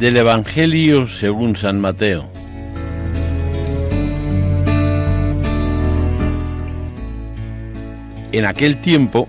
Del 0.00 0.16
Evangelio 0.16 1.06
según 1.06 1.56
San 1.56 1.78
Mateo. 1.78 2.30
En 8.32 8.46
aquel 8.46 8.80
tiempo 8.80 9.28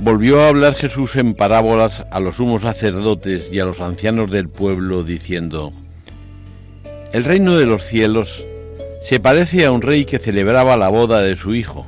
volvió 0.00 0.42
a 0.42 0.48
hablar 0.48 0.74
Jesús 0.74 1.16
en 1.16 1.32
parábolas 1.32 2.04
a 2.10 2.20
los 2.20 2.36
sumos 2.36 2.60
sacerdotes 2.60 3.48
y 3.50 3.60
a 3.60 3.64
los 3.64 3.80
ancianos 3.80 4.30
del 4.30 4.50
pueblo, 4.50 5.04
diciendo, 5.04 5.72
El 7.14 7.24
reino 7.24 7.56
de 7.56 7.64
los 7.64 7.82
cielos 7.82 8.44
se 9.02 9.20
parece 9.20 9.64
a 9.64 9.72
un 9.72 9.80
rey 9.80 10.04
que 10.04 10.18
celebraba 10.18 10.76
la 10.76 10.90
boda 10.90 11.22
de 11.22 11.34
su 11.34 11.54
hijo. 11.54 11.86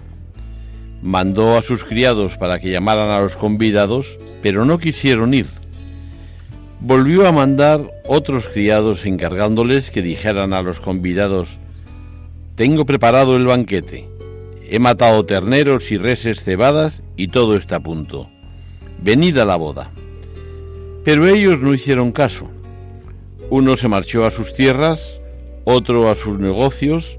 Mandó 1.02 1.58
a 1.58 1.60
sus 1.60 1.84
criados 1.84 2.38
para 2.38 2.60
que 2.60 2.70
llamaran 2.70 3.10
a 3.10 3.20
los 3.20 3.36
convidados, 3.36 4.18
pero 4.40 4.64
no 4.64 4.78
quisieron 4.78 5.34
ir 5.34 5.59
volvió 6.80 7.26
a 7.26 7.32
mandar 7.32 8.02
otros 8.06 8.48
criados 8.48 9.04
encargándoles 9.04 9.90
que 9.90 10.02
dijeran 10.02 10.52
a 10.52 10.62
los 10.62 10.80
convidados, 10.80 11.58
Tengo 12.56 12.84
preparado 12.86 13.36
el 13.36 13.46
banquete, 13.46 14.08
he 14.68 14.78
matado 14.78 15.24
terneros 15.24 15.90
y 15.90 15.96
reses 15.96 16.42
cebadas 16.42 17.02
y 17.16 17.28
todo 17.28 17.56
está 17.56 17.76
a 17.76 17.80
punto. 17.80 18.30
Venid 19.02 19.38
a 19.38 19.44
la 19.44 19.56
boda. 19.56 19.90
Pero 21.04 21.26
ellos 21.26 21.60
no 21.60 21.72
hicieron 21.72 22.12
caso. 22.12 22.50
Uno 23.48 23.76
se 23.76 23.88
marchó 23.88 24.26
a 24.26 24.30
sus 24.30 24.52
tierras, 24.52 25.20
otro 25.64 26.10
a 26.10 26.14
sus 26.14 26.38
negocios, 26.38 27.18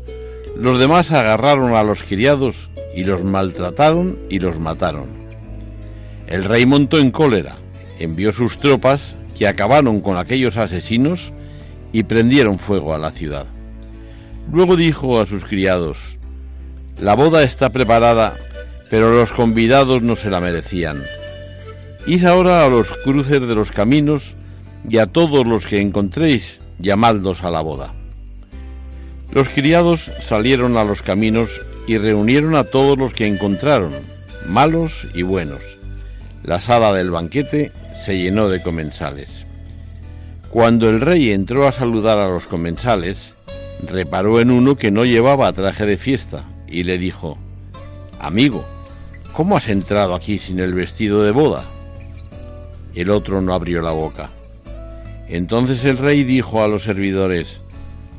los 0.55 0.79
demás 0.79 1.11
agarraron 1.11 1.75
a 1.75 1.83
los 1.83 2.03
criados 2.03 2.69
y 2.95 3.03
los 3.03 3.23
maltrataron 3.23 4.19
y 4.29 4.39
los 4.39 4.59
mataron. 4.59 5.09
El 6.27 6.45
rey 6.45 6.65
montó 6.65 6.99
en 6.99 7.11
cólera, 7.11 7.57
envió 7.99 8.31
sus 8.31 8.59
tropas 8.59 9.15
que 9.41 9.47
acabaron 9.47 10.01
con 10.01 10.19
aquellos 10.19 10.55
asesinos 10.55 11.33
y 11.91 12.03
prendieron 12.03 12.59
fuego 12.59 12.93
a 12.93 12.99
la 12.99 13.09
ciudad. 13.09 13.47
Luego 14.53 14.75
dijo 14.75 15.19
a 15.19 15.25
sus 15.25 15.45
criados, 15.45 16.15
La 16.99 17.15
boda 17.15 17.41
está 17.41 17.71
preparada, 17.71 18.35
pero 18.91 19.15
los 19.15 19.31
convidados 19.31 20.03
no 20.03 20.15
se 20.15 20.29
la 20.29 20.41
merecían. 20.41 21.01
Id 22.05 22.23
ahora 22.25 22.63
a 22.63 22.69
los 22.69 22.93
cruces 22.93 23.41
de 23.41 23.55
los 23.55 23.71
caminos 23.71 24.35
y 24.87 24.99
a 24.99 25.07
todos 25.07 25.47
los 25.47 25.65
que 25.65 25.81
encontréis, 25.81 26.59
llamadlos 26.77 27.43
a 27.43 27.49
la 27.49 27.61
boda. 27.61 27.95
Los 29.31 29.49
criados 29.49 30.11
salieron 30.21 30.77
a 30.77 30.83
los 30.83 31.01
caminos 31.01 31.63
y 31.87 31.97
reunieron 31.97 32.53
a 32.53 32.65
todos 32.65 32.95
los 32.95 33.15
que 33.15 33.25
encontraron, 33.25 33.91
malos 34.45 35.07
y 35.15 35.23
buenos. 35.23 35.63
La 36.43 36.59
sala 36.59 36.93
del 36.93 37.09
banquete 37.09 37.71
se 38.03 38.17
llenó 38.17 38.49
de 38.49 38.61
comensales. 38.61 39.45
Cuando 40.49 40.89
el 40.89 41.01
rey 41.01 41.31
entró 41.31 41.67
a 41.67 41.71
saludar 41.71 42.17
a 42.17 42.27
los 42.27 42.47
comensales, 42.47 43.33
reparó 43.87 44.41
en 44.41 44.51
uno 44.51 44.75
que 44.75 44.91
no 44.91 45.05
llevaba 45.05 45.53
traje 45.53 45.85
de 45.85 45.97
fiesta 45.97 46.45
y 46.67 46.83
le 46.83 46.97
dijo, 46.97 47.37
Amigo, 48.19 48.65
¿cómo 49.33 49.55
has 49.55 49.69
entrado 49.69 50.15
aquí 50.15 50.39
sin 50.39 50.59
el 50.59 50.73
vestido 50.73 51.23
de 51.23 51.31
boda? 51.31 51.63
El 52.95 53.11
otro 53.11 53.41
no 53.41 53.53
abrió 53.53 53.81
la 53.81 53.91
boca. 53.91 54.29
Entonces 55.29 55.85
el 55.85 55.97
rey 55.97 56.23
dijo 56.23 56.63
a 56.63 56.67
los 56.67 56.83
servidores, 56.83 57.61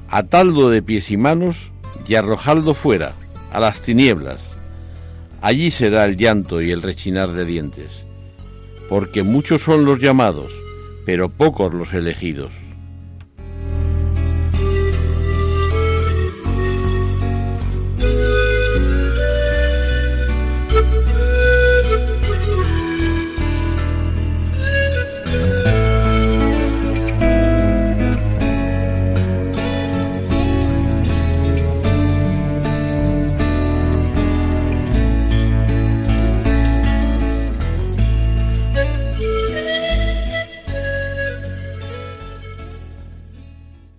Atadlo 0.09 0.71
de 0.71 0.83
pies 0.83 1.11
y 1.11 1.17
manos 1.17 1.73
y 2.07 2.15
arrojadlo 2.15 2.75
fuera, 2.75 3.15
a 3.53 3.61
las 3.61 3.83
tinieblas. 3.83 4.41
Allí 5.41 5.71
será 5.71 6.05
el 6.05 6.17
llanto 6.17 6.63
y 6.63 6.71
el 6.71 6.83
rechinar 6.83 7.31
de 7.31 7.45
dientes 7.45 8.12
porque 8.93 9.23
muchos 9.23 9.63
son 9.63 9.87
los 9.87 10.01
llamados, 10.01 10.53
pero 11.07 11.31
pocos 11.31 11.73
los 11.73 11.95
elegidos. 11.95 12.53